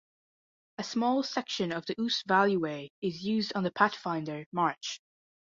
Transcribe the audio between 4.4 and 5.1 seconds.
March.